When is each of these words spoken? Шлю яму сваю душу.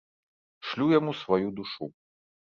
Шлю 0.69 0.87
яму 0.99 1.11
сваю 1.21 1.47
душу. 1.61 1.91